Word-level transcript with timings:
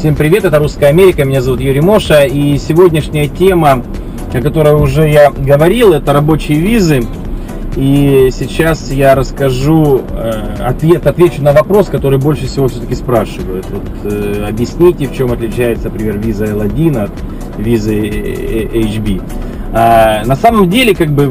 Всем 0.00 0.16
привет, 0.16 0.46
это 0.46 0.58
Русская 0.58 0.86
Америка, 0.86 1.26
меня 1.26 1.42
зовут 1.42 1.60
Юрий 1.60 1.82
Моша, 1.82 2.24
и 2.24 2.56
сегодняшняя 2.56 3.28
тема, 3.28 3.84
о 4.32 4.40
которой 4.40 4.72
уже 4.72 5.06
я 5.06 5.30
говорил, 5.30 5.92
это 5.92 6.14
рабочие 6.14 6.58
визы. 6.58 7.02
И 7.76 8.30
сейчас 8.32 8.90
я 8.90 9.14
расскажу, 9.14 10.00
э, 10.10 10.56
ответ, 10.64 11.06
отвечу 11.06 11.42
на 11.42 11.52
вопрос, 11.52 11.88
который 11.88 12.18
больше 12.18 12.46
всего 12.46 12.68
все-таки 12.68 12.94
спрашивают. 12.94 13.66
Вот, 13.68 14.10
э, 14.10 14.46
объясните, 14.48 15.06
в 15.06 15.14
чем 15.14 15.32
отличается, 15.32 15.90
например, 15.90 16.16
виза 16.16 16.46
L1 16.46 17.04
от 17.04 17.10
визы 17.58 17.92
HB. 17.98 19.22
А, 19.74 20.24
на 20.24 20.34
самом 20.34 20.70
деле, 20.70 20.94
как 20.94 21.10
бы, 21.10 21.30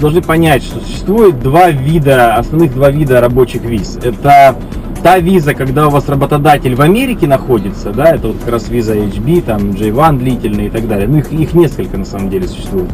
должны 0.00 0.20
понять, 0.20 0.64
что 0.64 0.80
существует 0.80 1.38
два 1.38 1.70
вида, 1.70 2.34
основных 2.34 2.74
два 2.74 2.90
вида 2.90 3.20
рабочих 3.20 3.62
виз. 3.62 4.00
Это 4.02 4.56
та 5.02 5.18
виза, 5.18 5.54
когда 5.54 5.88
у 5.88 5.90
вас 5.90 6.08
работодатель 6.08 6.74
в 6.74 6.80
Америке 6.80 7.26
находится, 7.26 7.90
да, 7.90 8.14
это 8.14 8.28
вот 8.28 8.38
как 8.38 8.52
раз 8.52 8.68
виза 8.68 8.94
HB, 8.96 9.42
там 9.42 9.70
J1 9.70 10.18
длительный 10.18 10.66
и 10.66 10.70
так 10.70 10.86
далее. 10.88 11.08
Ну, 11.08 11.18
их, 11.18 11.32
их 11.32 11.54
несколько 11.54 11.96
на 11.96 12.04
самом 12.04 12.30
деле 12.30 12.46
существует. 12.46 12.88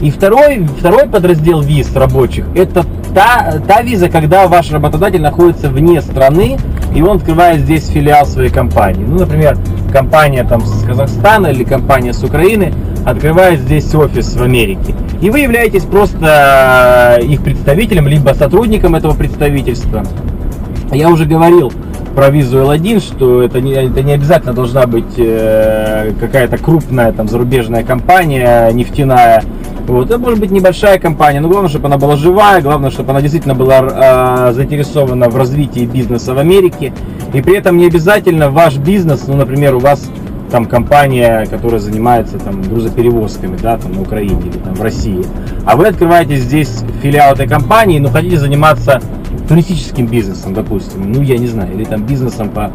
И 0.00 0.10
второй, 0.10 0.66
второй 0.78 1.08
подраздел 1.08 1.60
виз 1.60 1.94
рабочих, 1.94 2.46
это 2.54 2.84
та, 3.14 3.60
та 3.66 3.82
виза, 3.82 4.08
когда 4.08 4.48
ваш 4.48 4.70
работодатель 4.70 5.20
находится 5.20 5.68
вне 5.68 6.00
страны, 6.00 6.56
и 6.94 7.02
он 7.02 7.18
открывает 7.18 7.60
здесь 7.60 7.86
филиал 7.88 8.26
своей 8.26 8.50
компании. 8.50 9.04
Ну, 9.06 9.18
например, 9.18 9.58
компания 9.92 10.44
там 10.44 10.64
с 10.64 10.84
Казахстана 10.84 11.48
или 11.48 11.64
компания 11.64 12.12
с 12.12 12.24
Украины 12.24 12.72
открывает 13.04 13.60
здесь 13.60 13.94
офис 13.94 14.34
в 14.34 14.42
Америке. 14.42 14.94
И 15.20 15.30
вы 15.30 15.40
являетесь 15.40 15.84
просто 15.84 17.20
их 17.22 17.42
представителем, 17.42 18.08
либо 18.08 18.30
сотрудником 18.30 18.94
этого 18.94 19.14
представительства. 19.14 20.04
Я 20.92 21.08
уже 21.08 21.24
говорил 21.24 21.72
про 22.14 22.30
визу 22.30 22.58
L1, 22.58 23.00
что 23.00 23.42
это 23.42 23.60
не, 23.60 23.72
это 23.72 24.02
не 24.02 24.12
обязательно 24.12 24.52
должна 24.52 24.86
быть 24.86 25.14
э, 25.16 26.12
какая-то 26.18 26.58
крупная 26.58 27.12
там 27.12 27.28
зарубежная 27.28 27.84
компания 27.84 28.70
нефтяная. 28.72 29.44
Вот, 29.86 30.10
это 30.10 30.18
может 30.18 30.40
быть 30.40 30.50
небольшая 30.50 30.98
компания, 30.98 31.40
но 31.40 31.48
главное, 31.48 31.70
чтобы 31.70 31.86
она 31.86 31.96
была 31.96 32.16
живая, 32.16 32.60
главное, 32.60 32.90
чтобы 32.90 33.10
она 33.10 33.20
действительно 33.20 33.54
была 33.54 34.48
э, 34.48 34.52
заинтересована 34.52 35.28
в 35.28 35.36
развитии 35.36 35.86
бизнеса 35.86 36.34
в 36.34 36.38
Америке. 36.38 36.92
И 37.32 37.40
при 37.40 37.56
этом 37.56 37.76
не 37.76 37.86
обязательно 37.86 38.50
ваш 38.50 38.76
бизнес, 38.76 39.28
ну, 39.28 39.36
например, 39.36 39.76
у 39.76 39.78
вас 39.78 40.08
там 40.50 40.66
компания, 40.66 41.46
которая 41.48 41.78
занимается 41.78 42.38
там 42.38 42.62
грузоперевозками, 42.62 43.56
да, 43.56 43.78
там 43.78 43.92
на 43.92 44.02
Украине 44.02 44.40
или 44.40 44.58
там 44.58 44.74
в 44.74 44.82
России, 44.82 45.24
а 45.64 45.76
вы 45.76 45.86
открываете 45.86 46.36
здесь 46.36 46.82
филиал 47.02 47.34
этой 47.34 47.46
компании, 47.46 48.00
но 48.00 48.08
хотите 48.08 48.36
заниматься 48.36 49.00
туристическим 49.50 50.06
бизнесом, 50.06 50.54
допустим, 50.54 51.10
ну 51.10 51.22
я 51.22 51.36
не 51.36 51.48
знаю, 51.48 51.74
или 51.74 51.82
там 51.82 52.06
бизнесом 52.06 52.50
по, 52.50 52.70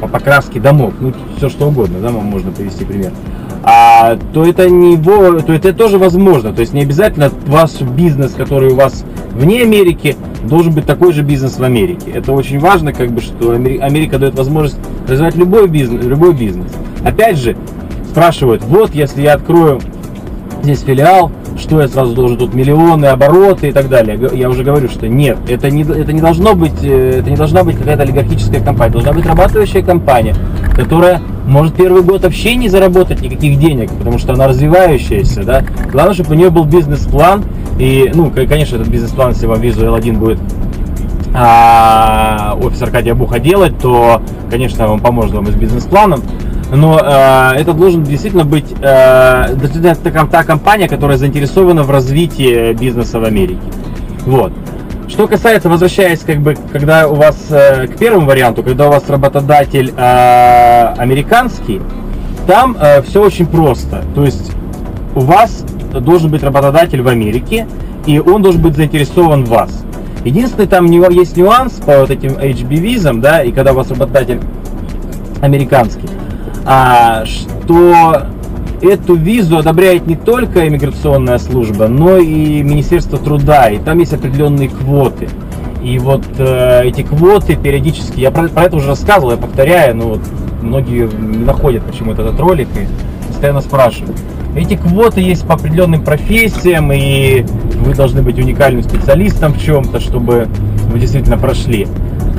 по 0.00 0.06
покраске 0.06 0.60
домов, 0.60 0.94
ну 1.00 1.12
все 1.36 1.48
что 1.48 1.66
угодно, 1.66 1.98
да, 2.00 2.12
можно 2.12 2.52
привести 2.52 2.84
пример, 2.84 3.10
а, 3.64 4.16
то 4.32 4.46
это 4.46 4.70
не 4.70 4.96
то 4.96 5.38
это 5.38 5.72
тоже 5.72 5.98
возможно, 5.98 6.52
то 6.52 6.60
есть 6.60 6.72
не 6.72 6.82
обязательно 6.82 7.32
ваш 7.48 7.80
бизнес, 7.80 8.34
который 8.34 8.70
у 8.70 8.76
вас 8.76 9.04
вне 9.32 9.62
Америки, 9.62 10.16
должен 10.44 10.72
быть 10.72 10.86
такой 10.86 11.12
же 11.12 11.22
бизнес 11.22 11.58
в 11.58 11.64
Америке. 11.64 12.12
Это 12.12 12.30
очень 12.30 12.60
важно, 12.60 12.92
как 12.92 13.10
бы, 13.10 13.20
что 13.20 13.50
Америка 13.50 14.20
дает 14.20 14.36
возможность 14.36 14.78
развивать 15.08 15.34
любой 15.34 15.66
бизнес, 15.66 16.04
любой 16.04 16.32
бизнес. 16.32 16.70
Опять 17.04 17.38
же, 17.38 17.56
спрашивают, 18.08 18.62
вот 18.62 18.94
если 18.94 19.22
я 19.22 19.34
открою 19.34 19.80
здесь 20.62 20.82
филиал, 20.82 21.32
что 21.64 21.80
я 21.80 21.88
сразу 21.88 22.14
должен 22.14 22.36
тут 22.36 22.54
миллионы, 22.54 23.06
обороты 23.06 23.68
и 23.68 23.72
так 23.72 23.88
далее. 23.88 24.18
Я 24.34 24.50
уже 24.50 24.62
говорю, 24.62 24.88
что 24.88 25.08
нет, 25.08 25.38
это 25.48 25.70
не, 25.70 25.82
это 25.82 26.12
не 26.12 26.20
должно 26.20 26.54
быть, 26.54 26.82
э, 26.82 27.20
это 27.20 27.30
не 27.30 27.36
должна 27.36 27.64
быть 27.64 27.78
какая-то 27.78 28.02
олигархическая 28.02 28.62
компания, 28.62 28.92
должна 28.92 29.12
быть 29.12 29.24
работающая 29.24 29.82
компания, 29.82 30.36
которая 30.74 31.22
может 31.46 31.74
первый 31.74 32.02
год 32.02 32.22
вообще 32.22 32.54
не 32.54 32.68
заработать 32.68 33.22
никаких 33.22 33.58
денег, 33.58 33.90
потому 33.92 34.18
что 34.18 34.34
она 34.34 34.46
развивающаяся, 34.46 35.42
да. 35.42 35.64
Главное, 35.90 36.14
чтобы 36.14 36.32
у 36.32 36.34
нее 36.34 36.50
был 36.50 36.64
бизнес-план, 36.64 37.44
и, 37.78 38.10
ну, 38.14 38.30
конечно, 38.30 38.76
этот 38.76 38.88
бизнес-план, 38.88 39.30
если 39.30 39.46
вам 39.46 39.60
визу 39.60 39.86
L1 39.86 40.18
будет 40.18 40.38
а, 41.34 42.56
офис 42.62 42.80
Аркадия 42.82 43.14
Буха 43.14 43.40
делать, 43.40 43.78
то, 43.78 44.22
конечно, 44.50 44.86
он 44.88 45.00
поможет 45.00 45.34
вам 45.34 45.46
с 45.46 45.54
бизнес-планом 45.54 46.22
но 46.72 46.98
э, 46.98 47.60
это 47.60 47.72
должен 47.72 48.02
действительно 48.02 48.44
быть 48.44 48.66
э, 48.80 49.54
действительно 49.54 49.94
та, 50.26 50.44
компания, 50.44 50.88
которая 50.88 51.18
заинтересована 51.18 51.82
в 51.82 51.90
развитии 51.90 52.72
бизнеса 52.72 53.20
в 53.20 53.24
Америке. 53.24 53.60
Вот. 54.26 54.52
Что 55.08 55.28
касается, 55.28 55.68
возвращаясь, 55.68 56.20
как 56.20 56.40
бы, 56.40 56.56
когда 56.72 57.08
у 57.08 57.14
вас 57.14 57.36
э, 57.50 57.86
к 57.86 57.98
первому 57.98 58.26
варианту, 58.26 58.62
когда 58.62 58.88
у 58.88 58.90
вас 58.90 59.08
работодатель 59.08 59.92
э, 59.96 60.94
американский, 60.96 61.80
там 62.46 62.76
э, 62.80 63.02
все 63.02 63.22
очень 63.22 63.46
просто. 63.46 64.02
То 64.14 64.24
есть 64.24 64.52
у 65.14 65.20
вас 65.20 65.64
должен 66.00 66.30
быть 66.30 66.42
работодатель 66.42 67.02
в 67.02 67.08
Америке, 67.08 67.66
и 68.06 68.18
он 68.18 68.42
должен 68.42 68.62
быть 68.62 68.76
заинтересован 68.76 69.44
в 69.44 69.48
вас. 69.48 69.84
Единственный 70.24 70.66
там 70.66 70.86
есть 70.86 71.36
нюанс 71.36 71.74
по 71.74 71.98
вот 71.98 72.10
этим 72.10 72.32
HB 72.32 72.74
визам, 72.76 73.20
да, 73.20 73.42
и 73.42 73.52
когда 73.52 73.72
у 73.72 73.76
вас 73.76 73.90
работодатель 73.90 74.40
американский, 75.42 76.08
что 76.64 78.26
эту 78.80 79.14
визу 79.14 79.58
одобряет 79.58 80.06
не 80.06 80.16
только 80.16 80.66
иммиграционная 80.68 81.38
служба, 81.38 81.88
но 81.88 82.18
и 82.18 82.62
Министерство 82.62 83.18
труда, 83.18 83.70
и 83.70 83.78
там 83.78 83.98
есть 83.98 84.12
определенные 84.12 84.68
квоты. 84.68 85.28
И 85.82 85.98
вот 85.98 86.24
э, 86.38 86.82
эти 86.84 87.02
квоты 87.02 87.56
периодически, 87.56 88.20
я 88.20 88.30
про, 88.30 88.48
про 88.48 88.64
это 88.64 88.76
уже 88.76 88.88
рассказывал, 88.88 89.32
я 89.32 89.36
повторяю, 89.36 89.96
но 89.96 90.08
вот 90.08 90.20
многие 90.62 91.06
не 91.08 91.44
находят 91.44 91.84
почему-то 91.84 92.22
этот 92.22 92.40
ролик 92.40 92.68
и 92.74 92.86
постоянно 93.28 93.60
спрашивают. 93.60 94.18
Эти 94.56 94.76
квоты 94.76 95.20
есть 95.20 95.46
по 95.46 95.54
определенным 95.54 96.02
профессиям, 96.02 96.90
и 96.92 97.44
вы 97.84 97.94
должны 97.94 98.22
быть 98.22 98.38
уникальным 98.38 98.82
специалистом 98.82 99.52
в 99.52 99.60
чем-то, 99.60 100.00
чтобы 100.00 100.48
вы 100.90 100.98
действительно 100.98 101.36
прошли. 101.36 101.86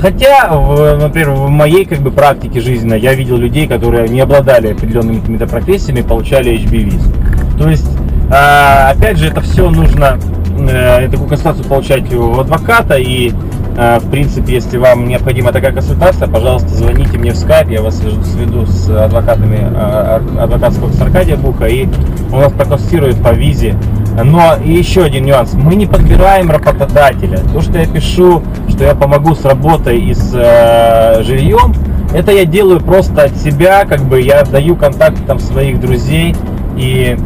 Хотя, 0.00 0.50
в, 0.50 0.98
например, 0.98 1.30
в 1.30 1.48
моей 1.48 1.84
как 1.84 2.00
бы 2.00 2.10
практике 2.10 2.60
жизненной 2.60 3.00
я 3.00 3.14
видел 3.14 3.36
людей, 3.36 3.66
которые 3.66 4.08
не 4.08 4.20
обладали 4.20 4.72
определенными 4.72 5.20
какими-то 5.20 5.46
профессиями, 5.46 6.02
получали 6.02 6.52
HB 6.52 6.76
визу. 6.76 7.10
То 7.58 7.68
есть, 7.68 7.88
а, 8.30 8.90
опять 8.90 9.18
же, 9.18 9.28
это 9.28 9.40
все 9.40 9.70
нужно, 9.70 10.18
э, 10.58 11.08
такую 11.08 11.28
консультацию 11.28 11.64
получать 11.66 12.12
у 12.12 12.40
адвоката 12.40 12.96
и 12.96 13.32
э, 13.78 13.98
в 13.98 14.10
принципе, 14.10 14.54
если 14.54 14.78
вам 14.78 15.06
необходима 15.06 15.52
такая 15.52 15.72
консультация, 15.72 16.28
пожалуйста, 16.28 16.68
звоните 16.68 17.18
мне 17.18 17.32
в 17.32 17.36
скайп, 17.36 17.68
я 17.68 17.82
вас 17.82 17.98
сведу 17.98 18.64
с 18.66 18.88
адвокатами 18.88 19.58
э, 19.60 20.20
адвокатского 20.40 20.90
с 20.92 21.00
Аркадия 21.00 21.36
Буха, 21.36 21.66
и 21.66 21.86
он 22.32 22.40
вас 22.40 22.52
проконсультирует 22.52 23.22
по 23.22 23.32
визе 23.32 23.76
но 24.24 24.56
еще 24.64 25.04
один 25.04 25.24
нюанс. 25.24 25.52
Мы 25.54 25.74
не 25.74 25.86
подбираем 25.86 26.50
работодателя. 26.50 27.38
То, 27.52 27.60
что 27.60 27.78
я 27.78 27.86
пишу, 27.86 28.42
что 28.68 28.84
я 28.84 28.94
помогу 28.94 29.34
с 29.34 29.44
работой 29.44 29.98
и 29.98 30.14
с 30.14 30.32
э, 30.34 31.22
жильем, 31.22 31.74
это 32.14 32.32
я 32.32 32.44
делаю 32.44 32.80
просто 32.80 33.24
от 33.24 33.36
себя, 33.36 33.84
как 33.84 34.00
бы 34.02 34.20
я 34.20 34.42
даю 34.44 34.76
контакты 34.76 35.22
там 35.26 35.38
своих 35.38 35.80
друзей 35.80 36.34
и 36.76 37.16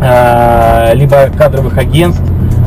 э, 0.00 0.90
либо 0.94 1.28
кадровых 1.36 1.76
агентств. 1.76 2.22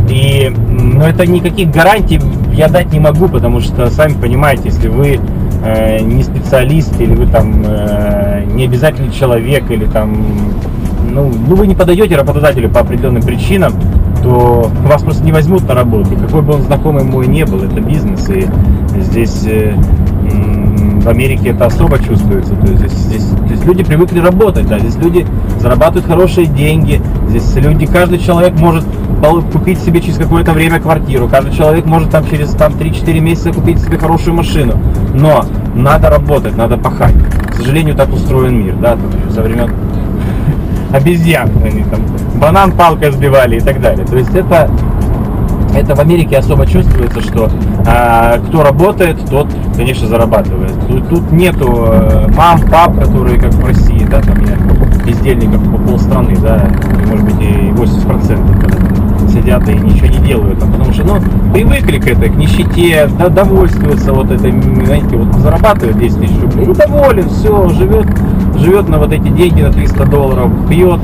И, 0.10 0.50
но 0.50 1.08
это 1.08 1.26
никаких 1.26 1.72
гарантий 1.72 2.20
я 2.54 2.68
дать 2.68 2.92
не 2.92 3.00
могу, 3.00 3.30
потому 3.30 3.62
что, 3.62 3.90
сами 3.90 4.14
понимаете, 4.14 4.64
если 4.66 4.90
вы 4.90 5.20
э, 5.64 6.00
не 6.02 6.24
специалист 6.24 7.00
или 7.00 7.16
вы 7.16 7.28
там 7.28 7.64
э, 7.66 8.44
не 8.54 8.66
обязательный 8.66 9.12
человек 9.12 9.70
или 9.72 9.86
там 9.86 10.26
ну, 11.12 11.32
ну 11.48 11.56
вы 11.56 11.68
не 11.68 11.76
подаете 11.76 12.16
работодателю 12.16 12.70
по 12.70 12.80
определенным 12.80 13.22
причинам, 13.22 13.74
то 14.24 14.70
вас 14.86 15.02
просто 15.04 15.24
не 15.24 15.32
возьмут 15.32 15.68
на 15.68 15.76
работу. 15.76 16.16
Какой 16.16 16.42
бы 16.42 16.54
он 16.54 16.62
знакомый 16.64 17.04
мой 17.04 17.28
не 17.28 17.46
был, 17.46 17.64
это 17.64 17.82
бизнес, 17.82 18.30
и 18.30 18.48
здесь 19.00 19.44
э, 19.46 19.74
в 21.02 21.10
Америке 21.10 21.50
это 21.50 21.66
особо 21.66 21.98
чувствуется. 21.98 22.56
То 22.56 22.72
есть 22.72 22.80
здесь, 22.80 22.92
здесь, 22.94 23.24
здесь 23.48 23.66
люди 23.66 23.84
привыкли 23.84 24.20
работать, 24.20 24.68
да, 24.68 24.80
здесь 24.80 24.96
люди 24.98 25.26
зарабатывают 25.60 26.06
хорошие 26.06 26.48
деньги, 26.48 27.02
здесь 27.30 27.56
люди, 27.56 27.86
каждый 27.86 28.20
человек 28.20 28.54
может 28.60 28.86
купить 29.52 29.80
себе 29.80 30.02
через 30.02 30.18
какое-то 30.18 30.52
время 30.52 30.80
квартиру, 30.80 31.28
каждый 31.28 31.54
человек 31.54 31.86
может 31.86 32.10
там 32.10 32.28
через 32.28 32.50
там, 32.52 32.74
3-4 32.74 33.20
месяца 33.20 33.54
купить 33.54 33.80
себе 33.80 33.98
хорошую 33.98 34.36
машину, 34.36 34.74
но 35.14 35.46
надо 35.76 36.10
работать, 36.10 36.56
надо 36.58 36.78
пахать. 36.78 37.16
К 37.50 37.56
сожалению, 37.56 37.96
так 37.96 38.12
устроен 38.12 38.64
мир, 38.64 38.76
да, 38.82 38.98
со 39.30 39.42
времен 39.44 39.72
обезьян, 40.94 41.50
они 41.64 41.84
там 41.84 42.02
банан 42.36 42.72
палкой 42.72 43.12
сбивали 43.12 43.58
и 43.58 43.62
так 43.62 43.82
далее. 43.82 44.06
То 44.06 44.18
есть 44.18 44.34
это 44.34 44.70
это 45.74 45.96
в 45.96 46.00
Америке 46.00 46.38
особо 46.38 46.66
чувствуется, 46.66 47.22
что 47.22 47.50
а, 47.88 48.40
кто 48.40 48.62
работает, 48.62 49.18
тот, 49.30 49.48
конечно, 49.76 50.06
зарабатывает. 50.06 50.74
Тут, 50.88 51.08
тут 51.08 51.32
нету 51.32 51.88
э, 51.88 52.28
мам, 52.36 52.60
пап, 52.70 53.00
которые 53.00 53.40
как 53.40 53.54
в 53.54 53.66
России, 53.66 54.06
да, 54.10 54.22
там 54.22 54.38
нет 54.42 54.60
бездельников 55.06 55.64
по 55.72 55.78
полстраны, 55.78 56.36
да, 56.38 56.70
может 57.08 57.26
быть 57.26 57.42
и 57.42 57.72
80% 57.72 59.32
сидят 59.32 59.68
и 59.70 59.74
ничего 59.74 60.08
не 60.08 60.18
делают. 60.28 60.60
Там, 60.60 60.72
потому 60.72 60.94
что, 60.94 61.04
ну, 61.04 61.22
привыкли 61.54 62.00
к 62.00 62.08
этой, 62.08 62.30
к 62.30 62.36
нищете, 62.36 63.10
да, 63.18 63.30
довольствуются 63.30 64.14
вот 64.14 64.32
этой, 64.32 64.52
знаете, 64.52 65.16
вот 65.16 65.34
зарабатывает 65.36 65.98
10 65.98 66.20
тысяч 66.20 66.42
рублей 66.42 66.66
и 66.70 66.74
доволен, 66.74 67.30
все, 67.30 67.70
живет, 67.70 68.08
живет 68.62 68.90
на 68.90 68.98
вот 68.98 69.12
эти 69.12 69.28
деньги 69.28 69.62
на 69.62 69.72
300 69.72 70.06
долларов, 70.06 70.50
пьет, 70.70 71.00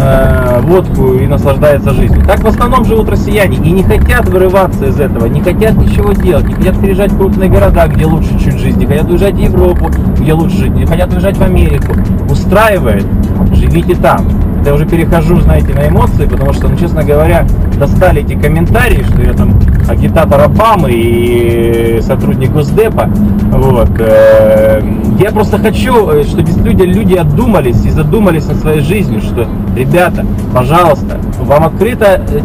э, 0.00 0.60
водку 0.62 1.14
и 1.14 1.26
наслаждается 1.26 1.92
жизнью. 1.92 2.22
Так 2.26 2.40
в 2.40 2.46
основном 2.46 2.84
живут 2.84 3.08
россияне 3.08 3.56
и 3.56 3.70
не 3.70 3.82
хотят 3.82 4.28
вырываться 4.28 4.86
из 4.86 5.00
этого, 5.00 5.26
не 5.26 5.40
хотят 5.40 5.74
ничего 5.74 6.12
делать, 6.12 6.46
не 6.46 6.54
хотят 6.54 6.80
переезжать 6.80 7.12
в 7.12 7.18
крупные 7.18 7.50
города, 7.50 7.86
где 7.88 8.06
лучше 8.06 8.38
чуть 8.38 8.58
жизнь, 8.58 8.78
не 8.78 8.86
хотят 8.86 9.08
уезжать 9.10 9.34
в 9.34 9.38
Европу, 9.38 9.90
где 10.18 10.32
лучше 10.32 10.56
жить, 10.56 10.74
не 10.74 10.86
хотят 10.86 11.12
уезжать 11.12 11.36
в 11.36 11.42
Америку. 11.42 11.94
Устраивает, 12.30 13.06
живите 13.52 13.94
там. 13.94 14.26
Я 14.64 14.74
уже 14.74 14.86
перехожу, 14.86 15.40
знаете, 15.40 15.74
на 15.74 15.88
эмоции, 15.88 16.26
потому 16.26 16.52
что, 16.52 16.68
ну, 16.68 16.76
честно 16.76 17.02
говоря, 17.02 17.46
достали 17.78 18.22
эти 18.22 18.38
комментарии, 18.38 19.02
что 19.02 19.22
я 19.22 19.32
там 19.32 19.58
агитатор 19.88 20.40
Обамы 20.40 20.90
и 20.92 22.00
сотрудник 22.02 22.52
Госдепа. 22.52 23.08
Вот. 23.52 23.90
Э, 23.98 24.82
я 25.18 25.30
просто 25.30 25.58
хочу, 25.58 26.10
э, 26.10 26.24
чтобы 26.24 26.48
люди, 26.62 26.82
люди 26.82 27.14
отдумались 27.14 27.84
и 27.84 27.90
задумались 27.90 28.46
над 28.46 28.58
своей 28.58 28.80
жизнью, 28.80 29.20
что, 29.22 29.46
ребята, 29.76 30.26
пожалуйста, 30.54 31.18
вам 31.40 31.64
открыта 31.64 32.22
э, 32.28 32.40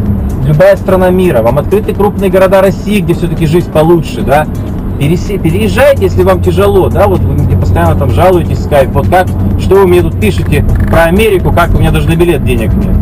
любая 0.47 0.77
страна 0.77 1.09
мира, 1.09 1.41
вам 1.41 1.59
открыты 1.59 1.93
крупные 1.93 2.31
города 2.31 2.61
России, 2.61 3.01
где 3.01 3.13
все-таки 3.13 3.45
жизнь 3.45 3.71
получше, 3.71 4.21
да, 4.21 4.47
переезжайте, 4.97 6.03
если 6.03 6.23
вам 6.23 6.41
тяжело, 6.41 6.89
да, 6.89 7.07
вот 7.07 7.19
вы 7.21 7.33
мне 7.33 7.57
постоянно 7.57 7.95
там 7.95 8.11
жалуетесь 8.11 8.59
в 8.59 8.63
скайп, 8.63 8.91
вот 8.91 9.07
как, 9.07 9.27
что 9.59 9.75
вы 9.75 9.87
мне 9.87 10.01
тут 10.01 10.19
пишете 10.19 10.65
про 10.89 11.03
Америку, 11.03 11.51
как 11.51 11.73
у 11.75 11.79
меня 11.79 11.91
даже 11.91 12.07
на 12.07 12.15
билет 12.15 12.43
денег 12.43 12.73
нет. 12.73 12.95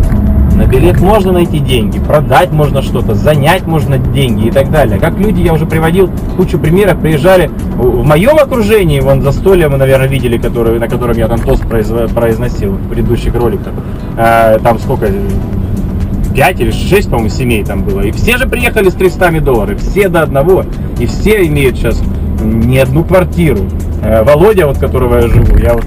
На 0.55 0.65
билет 0.67 1.01
можно 1.01 1.31
найти 1.31 1.57
деньги, 1.57 1.99
продать 1.99 2.51
можно 2.51 2.83
что-то, 2.83 3.15
занять 3.15 3.65
можно 3.65 3.97
деньги 3.97 4.47
и 4.47 4.51
так 4.51 4.69
далее. 4.69 4.99
Как 4.99 5.17
люди, 5.17 5.41
я 5.41 5.51
уже 5.51 5.65
приводил 5.65 6.11
кучу 6.37 6.59
примеров, 6.59 6.99
приезжали 6.99 7.49
в 7.75 8.05
моем 8.05 8.37
окружении, 8.37 8.99
вон 8.99 9.23
застолье 9.23 9.67
мы, 9.67 9.77
наверное, 9.77 10.07
видели, 10.07 10.37
который, 10.37 10.77
на 10.77 10.87
котором 10.87 11.17
я 11.17 11.27
там 11.27 11.39
тост 11.39 11.63
произносил 11.67 12.73
в 12.73 12.87
предыдущих 12.87 13.33
роликах. 13.33 13.73
А, 14.15 14.59
там 14.59 14.77
сколько, 14.77 15.07
5 16.35 16.59
или 16.59 16.71
6, 16.71 17.09
по-моему, 17.09 17.29
семей 17.29 17.63
там 17.63 17.83
было. 17.83 18.01
И 18.01 18.11
все 18.11 18.37
же 18.37 18.47
приехали 18.47 18.89
с 18.89 18.93
300 18.93 19.41
долларов, 19.41 19.79
все 19.79 20.09
до 20.09 20.21
одного. 20.21 20.65
И 20.99 21.05
все 21.05 21.45
имеют 21.45 21.77
сейчас 21.77 22.01
не 22.43 22.79
одну 22.79 23.03
квартиру. 23.03 23.59
Э, 24.03 24.23
Володя, 24.23 24.67
вот 24.67 24.77
которого 24.77 25.15
я 25.15 25.27
живу, 25.27 25.57
я 25.57 25.73
вот 25.73 25.85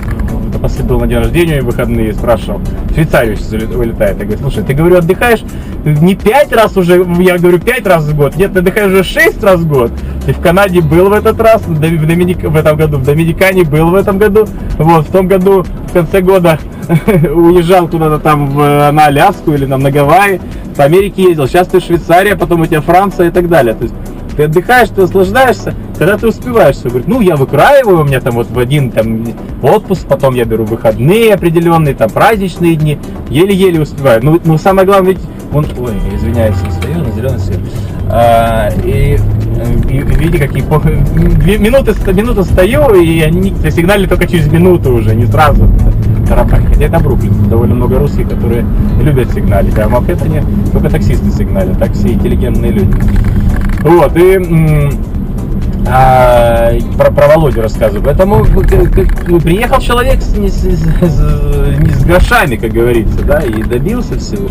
после 0.59 0.85
был 0.85 1.01
на 1.01 1.07
день 1.07 1.19
рождения 1.19 1.63
в 1.63 1.67
выходные, 1.67 2.13
спрашивал, 2.15 2.59
в 2.59 2.95
Швейцарию 2.95 3.37
вылетает. 3.77 4.19
Я 4.19 4.25
говорю, 4.25 4.41
слушай, 4.41 4.65
ты, 4.65 4.75
говорю, 4.75 4.99
отдыхаешь 4.99 5.43
не 5.85 6.17
пять 6.17 6.53
раз 6.53 6.77
уже, 6.77 7.07
я 7.21 7.39
говорю, 7.39 7.59
пять 7.59 7.87
раз 7.87 8.05
в 8.05 8.17
год, 8.17 8.37
нет, 8.37 8.53
ты 8.53 8.59
отдыхаешь 8.59 8.93
уже 8.93 9.05
шесть 9.05 9.43
раз 9.43 9.61
в 9.61 9.69
год. 9.69 9.93
Ты 10.25 10.33
в 10.33 10.41
Канаде 10.41 10.81
был 10.81 11.09
в 11.09 11.13
этот 11.13 11.41
раз, 11.41 11.63
в, 11.63 11.79
Доминик... 11.79 12.43
в 12.43 12.57
этом 12.57 12.77
году, 12.77 12.99
в 12.99 13.05
Доминикане 13.05 13.65
был 13.65 13.91
в 13.91 13.95
этом 13.95 14.19
году, 14.19 14.47
вот, 14.79 15.07
в 15.07 15.13
том 15.13 15.29
году, 15.29 15.63
в 15.63 15.93
конце 15.93 16.21
года 16.21 16.59
уезжал 17.09 17.89
куда-то 17.89 18.19
там 18.19 18.51
в, 18.51 18.91
на 18.91 19.07
Аляску 19.07 19.53
или 19.53 19.67
там 19.67 19.83
на 19.83 19.91
Гавайи, 19.91 20.41
в 20.75 20.81
Америке 20.81 21.23
ездил, 21.23 21.47
сейчас 21.47 21.69
ты 21.69 21.81
Швейцария, 21.81 22.37
потом 22.37 22.63
у 22.63 22.67
тебя 22.67 22.81
Франция 22.81 23.29
и 23.29 23.31
так 23.31 23.49
далее. 23.49 23.75
То 23.75 23.85
есть 23.85 23.95
ты 24.37 24.43
отдыхаешь, 24.45 24.89
ты 24.89 25.03
наслаждаешься, 25.03 25.75
когда 25.99 26.17
ты 26.17 26.29
успеваешь 26.29 26.77
все. 26.77 26.89
Говорит, 26.89 27.09
ну 27.09 27.21
я 27.21 27.37
выкраиваю, 27.37 28.01
у 28.01 28.05
меня 28.05 28.21
там 28.21 28.35
вот 28.35 28.51
в 28.51 28.59
один 28.59 28.91
там 28.91 29.25
отпуск, 29.63 30.07
потом 30.07 30.35
я 30.35 30.45
беру 30.45 30.65
выходные 30.65 31.35
определенные, 31.35 31.95
там 31.95 32.11
праздничные 32.11 32.77
дни, 32.77 32.99
еле-еле 33.31 33.81
успеваю. 33.81 34.25
Ну, 34.25 34.41
ну 34.45 34.59
самое 34.59 34.87
главное, 34.87 35.13
ведь 35.13 35.21
он, 35.53 35.67
ой, 35.79 35.95
извиняюсь, 36.15 36.57
стою 36.57 36.99
на 36.99 37.11
зеленый 37.13 37.39
свет. 37.39 37.59
А, 38.09 38.69
и, 38.85 39.19
и 39.89 39.99
видите, 39.99 40.39
какие 40.39 40.63
две 40.63 41.59
минуты, 41.59 41.93
минуту 42.13 42.45
стою, 42.45 42.95
и 42.95 43.21
они 43.21 43.55
сигналили 43.71 44.07
только 44.07 44.29
через 44.29 44.47
минуту 44.51 44.95
уже, 44.95 45.15
не 45.15 45.27
сразу. 45.27 45.69
Тарапань. 46.29 46.67
Хотя 46.67 46.87
это 46.87 46.99
Бруклин. 46.99 47.49
Довольно 47.49 47.75
много 47.75 47.99
русских, 47.99 48.29
которые 48.29 48.65
любят 49.01 49.33
сигналить. 49.33 49.79
А 49.79 49.89
в 49.89 49.93
Манхэттене 49.93 50.45
только 50.73 50.91
таксисты 50.91 51.31
сигналят, 51.31 51.79
так 51.79 51.93
все 51.93 52.13
интеллигентные 52.13 52.73
люди. 52.73 52.95
Вот, 53.83 54.17
и 54.17 54.39
а, 55.89 56.73
про, 56.97 57.11
про 57.11 57.29
Володю 57.29 57.63
рассказываю. 57.63 58.03
Поэтому 58.03 58.45
приехал 59.41 59.81
человек 59.81 60.21
с, 60.21 60.37
не, 60.37 60.49
с, 60.49 60.63
с, 60.63 60.85
не 61.81 61.93
с 61.93 62.05
грошами, 62.05 62.57
как 62.57 62.73
говорится, 62.73 63.23
да, 63.25 63.41
и 63.41 63.63
добился 63.63 64.19
всего. 64.19 64.49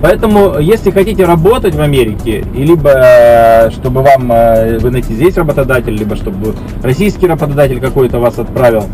Поэтому, 0.00 0.58
если 0.58 0.90
хотите 0.90 1.24
работать 1.24 1.74
в 1.74 1.80
Америке, 1.80 2.44
и 2.54 2.62
либо 2.62 2.90
э, 2.90 3.70
чтобы 3.70 4.02
вам 4.02 4.30
э, 4.30 4.78
вы 4.78 4.90
найти 4.90 5.14
здесь 5.14 5.36
работодатель, 5.36 5.94
либо 5.94 6.16
чтобы 6.16 6.54
российский 6.82 7.26
работодатель 7.26 7.80
какой-то 7.80 8.18
вас 8.18 8.38
отправил 8.38 8.84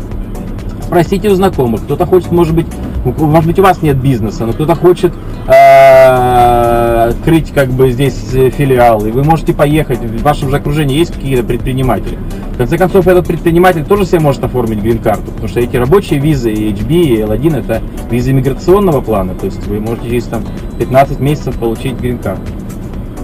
спросите 0.93 1.29
у 1.29 1.35
знакомых. 1.35 1.81
Кто-то 1.81 2.05
хочет, 2.05 2.31
может 2.31 2.53
быть, 2.53 2.67
может 3.03 3.47
быть, 3.47 3.57
у 3.57 3.63
вас 3.63 3.81
нет 3.81 3.97
бизнеса, 3.97 4.45
но 4.45 4.53
кто-то 4.53 4.75
хочет 4.75 5.11
э, 5.47 5.51
открыть 6.03 7.51
как 7.51 7.69
бы 7.69 7.91
здесь 7.91 8.17
филиал, 8.31 9.05
и 9.05 9.11
вы 9.11 9.23
можете 9.23 9.53
поехать. 9.53 9.99
В 9.99 10.21
вашем 10.21 10.49
же 10.49 10.57
окружении 10.57 10.97
есть 10.97 11.13
какие-то 11.13 11.43
предприниматели. 11.43 12.17
В 12.53 12.57
конце 12.57 12.77
концов, 12.77 13.07
этот 13.07 13.25
предприниматель 13.25 13.83
тоже 13.83 14.05
себе 14.05 14.19
может 14.19 14.43
оформить 14.43 14.79
грин-карту, 14.79 15.31
потому 15.31 15.47
что 15.47 15.59
эти 15.59 15.75
рабочие 15.75 16.19
визы, 16.19 16.51
и 16.51 16.71
HB, 16.71 16.91
и 16.91 17.17
L1 17.21 17.59
это 17.59 17.81
визы 18.11 18.31
иммиграционного 18.31 19.01
плана, 19.01 19.33
то 19.33 19.45
есть 19.45 19.65
вы 19.65 19.79
можете 19.79 20.07
здесь 20.07 20.25
там 20.25 20.43
15 20.77 21.19
месяцев 21.19 21.57
получить 21.57 21.99
грин-карту. 21.99 22.43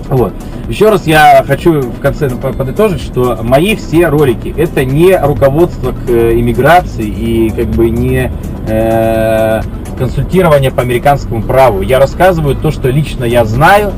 Вот. 0.09 0.33
Еще 0.67 0.89
раз 0.89 1.05
я 1.05 1.43
хочу 1.45 1.81
в 1.81 1.99
конце 1.99 2.29
подытожить, 2.29 3.01
что 3.01 3.39
мои 3.43 3.75
все 3.75 4.07
ролики 4.07 4.53
это 4.57 4.83
не 4.83 5.15
руководство 5.15 5.91
к 5.91 6.09
э, 6.09 6.33
иммиграции 6.33 7.05
и 7.05 7.49
как 7.51 7.67
бы 7.67 7.91
не 7.91 8.31
э, 8.67 9.61
консультирование 9.99 10.71
по 10.71 10.81
американскому 10.81 11.43
праву. 11.43 11.81
Я 11.81 11.99
рассказываю 11.99 12.55
то, 12.55 12.71
что 12.71 12.89
лично 12.89 13.25
я 13.25 13.43
знаю 13.43 13.91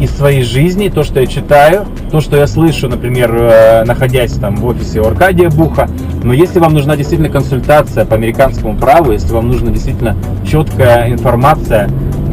из 0.00 0.10
своей 0.16 0.44
жизни, 0.44 0.88
то, 0.88 1.02
что 1.02 1.20
я 1.20 1.26
читаю, 1.26 1.84
то, 2.12 2.20
что 2.20 2.36
я 2.36 2.46
слышу, 2.46 2.88
например, 2.88 3.34
э, 3.34 3.84
находясь 3.84 4.32
там 4.34 4.54
в 4.54 4.64
офисе 4.64 5.00
у 5.00 5.06
Аркадия 5.06 5.50
Буха. 5.50 5.90
Но 6.22 6.32
если 6.32 6.60
вам 6.60 6.74
нужна 6.74 6.96
действительно 6.96 7.28
консультация 7.28 8.04
по 8.04 8.14
американскому 8.14 8.78
праву, 8.78 9.10
если 9.10 9.32
вам 9.32 9.48
нужна 9.48 9.72
действительно 9.72 10.16
четкая 10.48 11.10
информация 11.10 11.90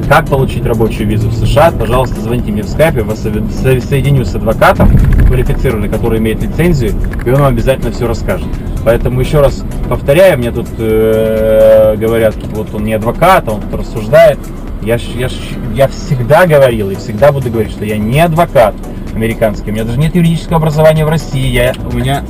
как 0.07 0.28
получить 0.28 0.63
рабочую 0.63 1.07
визу 1.07 1.30
в 1.30 1.33
США, 1.33 1.71
пожалуйста, 1.71 2.21
звоните 2.21 2.51
мне 2.51 2.62
в 2.62 2.69
скайпе, 2.69 3.01
вас 3.01 3.21
соединю 3.24 4.24
с 4.24 4.36
адвокатом 4.36 4.95
квалифицированным, 5.25 5.89
который 5.89 6.19
имеет 6.19 6.44
лицензию, 6.44 6.94
и 7.25 7.30
он 7.31 7.39
вам 7.39 7.54
обязательно 7.54 7.92
все 7.92 8.06
расскажет. 8.06 8.48
Поэтому 8.86 9.20
еще 9.20 9.42
раз 9.42 9.66
повторяю, 9.90 10.38
мне 10.38 10.52
тут 10.52 10.68
э, 10.78 11.95
говорят, 11.98 12.36
вот 12.52 12.74
он 12.74 12.86
не 12.86 12.94
адвокат, 12.94 13.45
а 13.48 13.54
он 13.54 13.62
тут 13.62 13.81
рассуждает. 13.81 14.40
Я, 14.81 14.95
я, 15.16 15.28
я 15.74 15.88
всегда 15.88 16.45
говорил 16.45 16.92
и 16.92 16.95
всегда 16.95 17.31
буду 17.31 17.50
говорить, 17.50 17.71
что 17.71 17.83
я 17.83 17.98
не 17.98 18.21
адвокат 18.21 18.76
американский. 19.14 19.71
У 19.71 19.74
меня 19.74 19.83
даже 19.83 20.00
нет 20.00 20.16
юридического 20.16 20.57
образования 20.57 21.04
в 21.04 21.09
России. 21.09 21.48
Я, 21.48 21.74
у 21.92 21.95
меня 21.95 22.24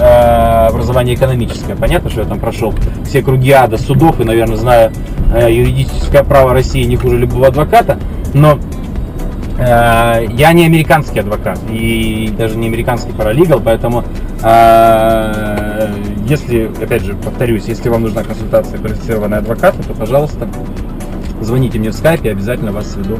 Э, 0.00 0.68
образование 0.68 1.16
экономическое. 1.16 1.74
Понятно, 1.74 2.08
что 2.08 2.20
я 2.20 2.26
там 2.26 2.38
прошел 2.38 2.72
все 3.04 3.20
круги 3.20 3.50
ада 3.50 3.78
судов 3.78 4.20
и, 4.20 4.24
наверное, 4.24 4.56
знаю 4.56 4.92
э, 5.34 5.52
юридическое 5.52 6.22
право 6.22 6.52
России 6.52 6.84
не 6.84 6.96
хуже 6.96 7.16
любого 7.16 7.48
адвоката, 7.48 7.98
но 8.32 8.58
э, 9.58 10.26
я 10.30 10.52
не 10.52 10.66
американский 10.66 11.18
адвокат 11.18 11.58
и 11.68 12.32
даже 12.36 12.56
не 12.56 12.68
американский 12.68 13.12
паралигал, 13.12 13.60
поэтому 13.60 14.04
если, 16.28 16.70
опять 16.80 17.02
же, 17.02 17.14
повторюсь, 17.14 17.64
если 17.66 17.88
вам 17.88 18.02
нужна 18.02 18.22
консультация 18.22 18.78
квалифицированного 18.78 19.42
адвоката, 19.42 19.82
то, 19.82 19.94
пожалуйста, 19.94 20.48
звоните 21.40 21.78
мне 21.78 21.90
в 21.90 21.94
скайпе, 21.94 22.30
обязательно 22.30 22.72
вас 22.72 22.92
сведу 22.92 23.18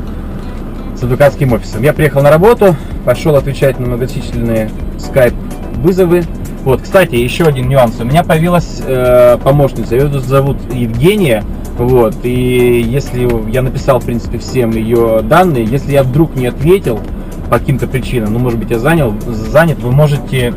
с 0.97 1.03
адвокатским 1.03 1.53
офисом. 1.53 1.83
Я 1.83 1.93
приехал 1.93 2.23
на 2.23 2.31
работу, 2.31 2.77
пошел 3.05 3.37
отвечать 3.37 3.79
на 3.79 3.87
многочисленные 3.87 4.71
скайп 4.99 5.35
вызовы, 5.77 6.25
вот, 6.65 6.83
кстати, 6.83 7.15
еще 7.15 7.45
один 7.45 7.69
нюанс. 7.69 7.99
У 8.01 8.05
меня 8.05 8.23
появилась 8.25 8.83
э, 8.85 9.39
помощница, 9.43 9.95
ее 9.95 10.09
зовут 10.21 10.59
Евгения. 10.73 11.45
Вот, 11.79 12.17
и 12.25 12.85
если 12.87 13.27
я 13.51 13.63
написал, 13.63 14.01
в 14.01 14.05
принципе, 14.05 14.39
всем 14.39 14.73
ее 14.73 15.21
данные, 15.23 15.65
если 15.65 15.93
я 15.93 16.03
вдруг 16.03 16.35
не 16.35 16.47
ответил 16.47 17.01
по 17.49 17.59
каким-то 17.59 17.87
причинам, 17.87 18.33
ну, 18.33 18.41
может 18.41 18.59
быть, 18.59 18.71
я 18.71 18.81
занял, 18.81 19.15
занят, 19.29 19.79
вы 19.79 19.93
можете 19.93 20.53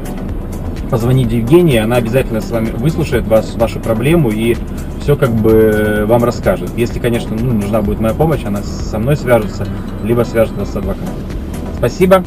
позвонить 0.91 1.31
Евгении, 1.31 1.77
она 1.77 1.95
обязательно 1.95 2.41
с 2.41 2.51
вами 2.51 2.69
выслушает 2.69 3.25
вас, 3.25 3.55
вашу 3.55 3.79
проблему 3.79 4.29
и 4.29 4.57
все 5.01 5.15
как 5.15 5.31
бы 5.31 6.03
вам 6.05 6.24
расскажет. 6.24 6.69
Если, 6.75 7.00
конечно, 7.00 7.36
ну, 7.36 7.53
нужна 7.53 7.81
будет 7.81 8.01
моя 8.01 8.13
помощь, 8.13 8.43
она 8.45 8.62
со 8.62 9.00
мной 9.00 9.15
свяжется, 9.15 9.65
либо 10.03 10.24
свяжет 10.24 10.55
вас 10.57 10.71
с 10.71 10.75
адвокатом. 10.75 11.15
Спасибо. 11.77 12.24